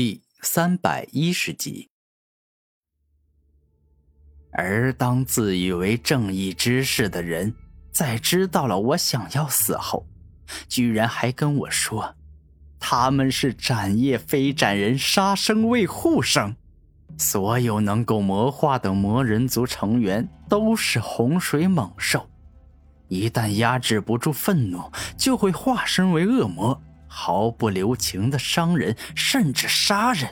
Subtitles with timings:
[0.00, 1.90] 第三百一十集。
[4.52, 7.52] 而当自以为正义之士的人，
[7.90, 10.06] 在知道了我想要死后，
[10.68, 12.14] 居然还跟我说，
[12.78, 16.54] 他们是斩叶非斩人，杀生为护生。
[17.18, 22.30] 所有能够魔化的魔人族成员都是洪水猛兽，
[23.08, 26.80] 一旦压制不住愤怒，就会化身为恶魔。
[27.08, 30.28] 毫不留情的伤人，甚至杀人，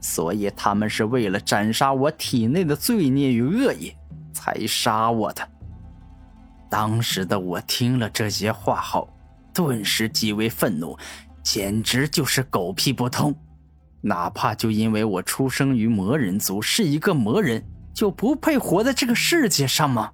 [0.00, 3.96] 所以他们是为了斩杀我体内的罪孽与恶业，
[4.32, 5.48] 才杀我的。
[6.70, 9.08] 当时的我听了这些话后，
[9.52, 10.96] 顿时极为愤怒，
[11.42, 13.34] 简直就是狗屁不通。
[14.00, 17.64] 哪怕就因为我出生于魔人族，是一个魔人，
[17.94, 20.10] 就不配活在这个世界上吗？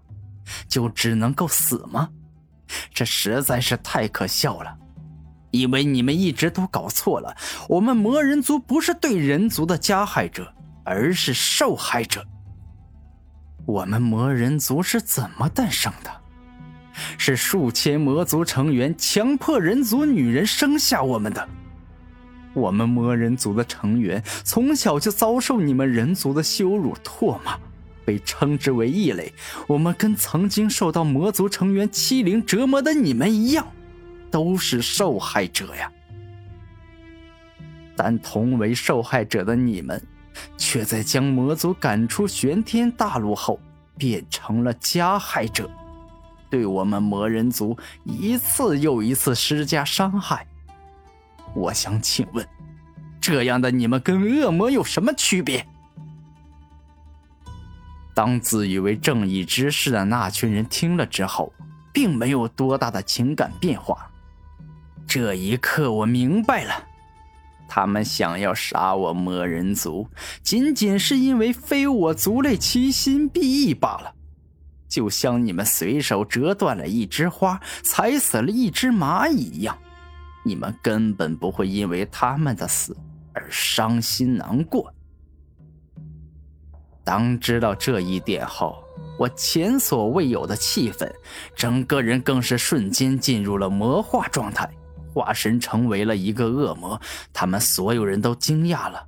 [0.68, 2.10] 就只能够死吗？
[2.92, 4.76] 这实在是太可笑了。
[5.50, 7.36] 因为你们一直都搞错了，
[7.68, 10.52] 我们魔人族不是对人族的加害者，
[10.84, 12.24] 而是受害者。
[13.66, 16.10] 我们魔人族是怎么诞生的？
[17.16, 21.48] 是数千魔族成员强迫人族女人生下我们的。
[22.54, 27.56] 我们魔人族的成员从小就遭受你们人族的羞辱唾骂，
[28.04, 29.32] 被称之为异类。
[29.68, 33.66] 我们跟曾经受到魔族成员欺凌折磨的你们一样。
[34.30, 35.90] 都是受害者呀，
[37.96, 40.00] 但同为受害者的你们，
[40.56, 43.58] 却在将魔族赶出玄天大陆后，
[43.96, 45.68] 变成了加害者，
[46.48, 50.46] 对我们魔人族一次又一次施加伤害。
[51.54, 52.46] 我想请问，
[53.20, 55.66] 这样的你们跟恶魔有什么区别？
[58.14, 61.52] 当自以为正义之士的那群人听了之后，
[61.92, 64.10] 并没有多大的情感变化。
[65.08, 66.84] 这一刻，我明白了，
[67.66, 70.06] 他们想要杀我魔人族，
[70.42, 74.12] 仅仅是因为非我族类，其心必异罢了。
[74.86, 79.78] 就像你们随手折断了一枝花，踩死了一只蚂蚁一样，
[80.44, 82.94] 你们根本不会因为他们的死
[83.32, 84.92] 而伤心难过。
[87.02, 88.84] 当知道这一点后，
[89.18, 91.10] 我前所未有的气愤，
[91.56, 94.68] 整个人更是瞬间进入了魔化状态。
[95.18, 97.00] 化身成为了一个恶魔，
[97.32, 99.04] 他们所有人都惊讶了，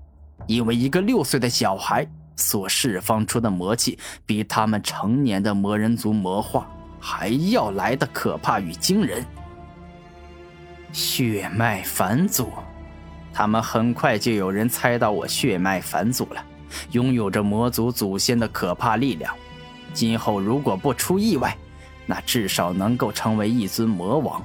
[0.48, 2.04] 因为一个六岁的小孩
[2.34, 6.68] 所释放出的魔气，比他们成年的魔人族魔化
[6.98, 9.24] 还要来的可怕与惊人。
[10.92, 12.50] 血脉返祖，
[13.32, 16.44] 他们很快就有人猜到我血脉返祖了，
[16.90, 19.32] 拥有着魔族祖先的可怕力量，
[19.92, 21.56] 今后如果不出意外，
[22.06, 24.42] 那至少能够成为一尊魔王。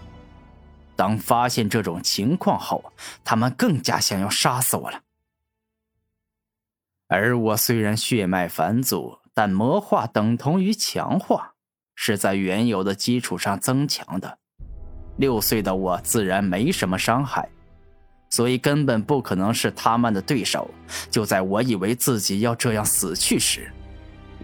[0.95, 5.01] 当发现这种情况后，他们更加想要杀死我了。
[7.07, 11.53] 而我虽然血脉返祖，但魔化等同于强化，
[11.95, 14.39] 是在原有的基础上增强的。
[15.17, 17.47] 六岁的我自然没什么伤害，
[18.29, 20.69] 所以根本不可能是他们的对手。
[21.11, 23.72] 就在我以为自己要这样死去时，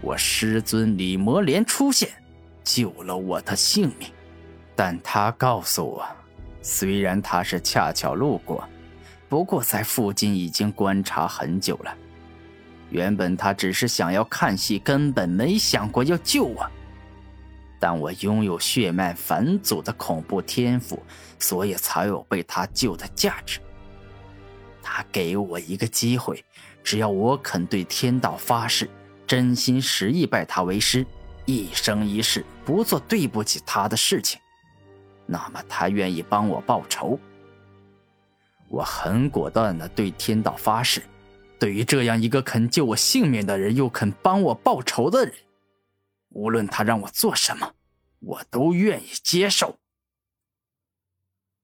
[0.00, 2.08] 我师尊李魔莲出现，
[2.62, 4.08] 救了我的性命。
[4.76, 6.06] 但他告诉我。
[6.62, 8.66] 虽然他是恰巧路过，
[9.28, 11.94] 不过在附近已经观察很久了。
[12.90, 16.70] 原本他只是想要看戏，根本没想过要救我。
[17.80, 21.02] 但我拥有血脉返祖的恐怖天赋，
[21.38, 23.58] 所以才有被他救的价值。
[24.80, 26.44] 他给我一个机会，
[26.84, 28.88] 只要我肯对天道发誓，
[29.26, 31.04] 真心实意拜他为师，
[31.44, 34.38] 一生一世不做对不起他的事情。
[35.32, 37.18] 那么他愿意帮我报仇。
[38.68, 41.02] 我很果断的对天道发誓，
[41.58, 45.34] 对于这样一个肯救我性命的人，又肯帮我报仇的人，
[46.28, 47.72] 无论他让我做什么，
[48.20, 49.78] 我都愿意接受。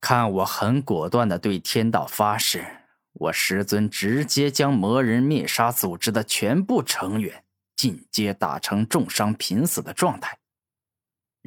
[0.01, 2.65] 看我很果断的对天道发誓，
[3.13, 7.45] 我师尊直接将魔人灭杀组织的全部成员
[7.77, 10.39] 进阶打成重伤濒死的状态。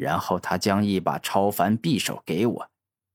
[0.01, 2.67] 然后他将一把超凡匕首给我，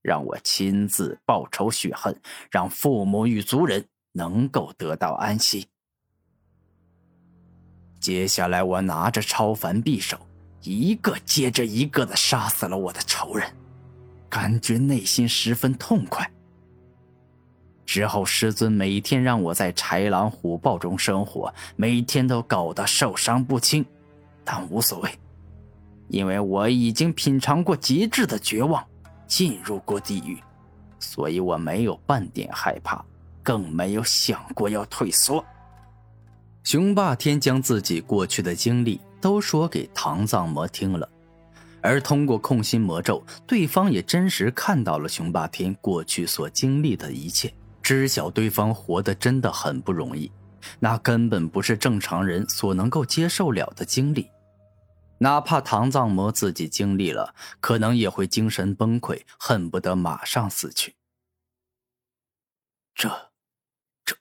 [0.03, 2.17] 让我亲自报仇雪恨，
[2.49, 5.67] 让父母与族人能够得到安息。
[7.99, 10.17] 接下来，我拿着超凡匕首，
[10.63, 13.53] 一个接着一个的杀死了我的仇人，
[14.31, 16.31] 感觉内心十分痛快。
[17.85, 23.85] 之后，师尊每天让我在豺狼虎豹中生活，每天都搞得受伤不轻，
[24.45, 25.11] 但无所谓。
[26.09, 28.85] 因为我已经品尝过极致的绝望，
[29.27, 30.39] 进入过地狱，
[30.99, 33.05] 所以我没有半点害怕，
[33.43, 35.45] 更没有想过要退缩。
[36.63, 41.09] 雄霸天将自己过去的经历都说给唐藏魔听了，
[41.81, 47.53] 而通过控心魔咒，对方也真实看到了雄霸天过去所经历的一切，
[47.83, 50.31] 知晓对方活得真的很不容易，
[50.81, 54.29] 那根本不是正常人所能够接受了的经历。
[55.19, 60.95] 哪怕唐藏魔自己经历了，可能也会精神崩溃，恨不得马上死去。
[62.95, 63.31] 这，
[64.05, 64.17] 这，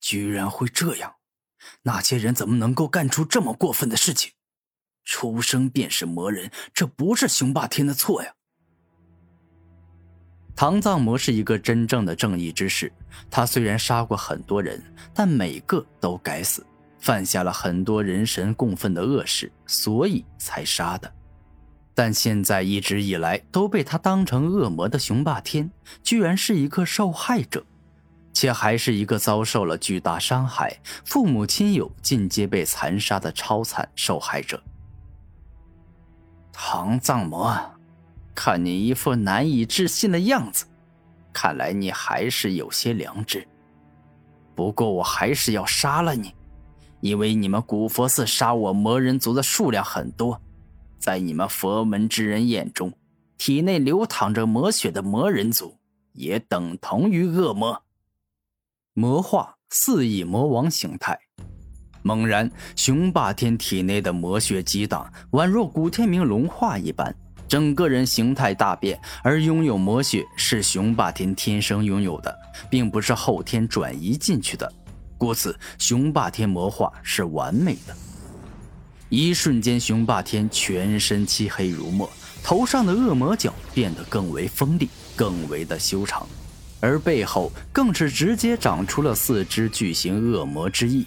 [0.00, 1.16] 居然会这样！
[1.82, 4.32] 那些人怎么能够干出这么过分的事情？
[5.04, 8.34] 出生便是魔人，这不是雄霸天的错呀！
[10.54, 12.92] 唐藏魔是一个真正的正义之士，
[13.30, 14.82] 他虽然杀过很多人，
[15.14, 16.66] 但每个都该死，
[17.00, 21.12] 犯下了很多人神共愤的恶事，所以才杀的。
[21.94, 25.70] 但现在一直以来都被他当成恶魔的熊霸天，
[26.02, 27.64] 居然是一个受害者。
[28.32, 34.62] 且还是一个遭受了巨大伤害、父母亲友尽皆被残杀的超惨受害者。
[36.52, 37.58] 唐藏魔，
[38.34, 40.64] 看你一副难以置信的样子，
[41.32, 43.46] 看来你还是有些良知。
[44.54, 46.32] 不过我还是要杀了你，
[47.00, 50.40] 因为你们古佛寺杀我魔人族的数量很多，
[50.98, 52.92] 在你们佛门之人眼中，
[53.38, 55.76] 体内流淌着魔血的魔人族
[56.12, 57.82] 也等同于恶魔。
[58.92, 61.18] 魔化四翼魔王形态，
[62.02, 67.14] 猛然，雄霸天体内的魔血激荡，宛若古天明龙化一般，
[67.48, 69.00] 整个人形态大变。
[69.22, 72.36] 而拥有魔血是雄霸天天生拥有的，
[72.68, 74.70] 并不是后天转移进去的，
[75.20, 77.94] 故此雄霸天魔化是完美的。
[79.10, 82.10] 一瞬间，雄霸天全身漆黑如墨，
[82.42, 86.26] 头上的恶魔角变得更为锋利，更为的修长。
[86.80, 91.04] 而背后更是直接长出了四只巨型恶魔之翼，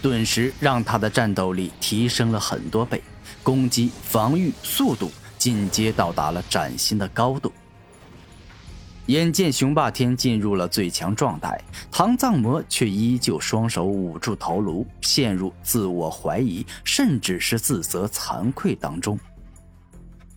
[0.00, 3.02] 顿时让他的战斗力提升了很多倍，
[3.42, 7.52] 攻击、防御、速度进阶到达了崭新的高度。
[9.06, 11.60] 眼见雄霸天进入了最强状态，
[11.90, 19.18] 唐藏魔却依旧双手捂住头颅，陷入自我怀疑，甚至是自责、惭愧当中。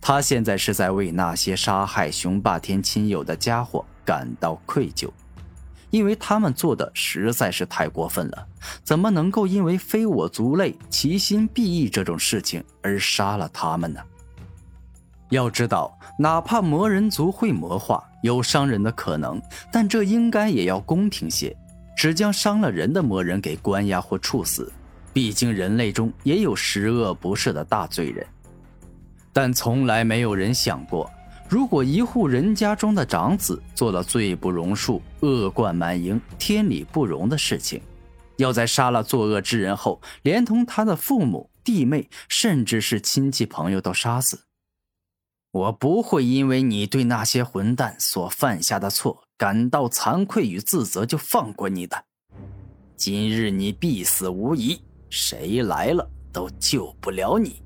[0.00, 3.84] 他现在是在为那些杀害雄霸天亲友的家伙。
[4.06, 5.08] 感到愧疚，
[5.88, 8.46] 因为他们做的实在是太过分了。
[8.82, 14.00] 怎么能够因为非我族类，其心必异这种事情而杀了他们呢？
[15.30, 19.38] 要知道，哪怕魔人族会魔化，有伤人的可能，
[19.70, 21.54] 但这应该也要公平些，
[21.94, 24.72] 只将伤了人的魔人给关押或处死。
[25.12, 28.26] 毕竟人类中也有十恶不赦的大罪人，
[29.30, 31.08] 但从来没有人想过。
[31.50, 37.78] 如果一户人家中的长子做了罪不容恕、恶贯满盈、天理不容的事情，
[38.38, 44.40] 要在杀了作恶之人后，连同他的父母、弟妹，甚至是亲戚朋友都杀死，
[45.54, 52.04] 我不会因为你对那些混蛋所犯下的错感到惭愧与自责就放过你的。
[52.96, 57.62] 今日你必死无疑，谁来了都救不了你。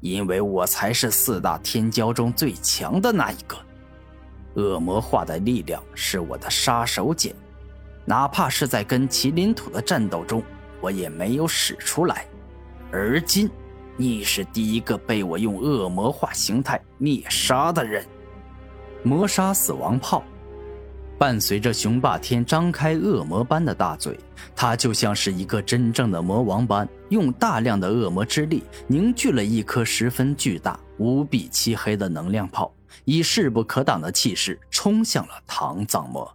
[0.00, 3.56] 因为我才是四大天骄中最强的那一个，
[4.54, 7.32] 恶魔化的力量是我的杀手锏，
[8.04, 10.42] 哪怕是在跟麒麟土的战斗中，
[10.80, 12.26] 我也没有使出来。
[12.90, 13.48] 而今，
[14.00, 18.02] 你是第一个被我用恶魔化形态灭杀的人。
[19.02, 20.24] 魔杀死亡炮。
[21.18, 24.18] 伴随着雄霸天张开恶魔般的大嘴，
[24.56, 32.72] 他就像是一个真正的魔王般，用大量的恶魔之力凝聚了一颗十分巨大、无比漆黑的能量炮，
[33.04, 36.34] 以势不可挡的气势冲向了唐藏魔。